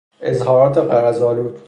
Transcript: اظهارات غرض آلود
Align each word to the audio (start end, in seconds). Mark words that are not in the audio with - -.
اظهارات 0.21 0.77
غرض 0.77 1.21
آلود 1.21 1.59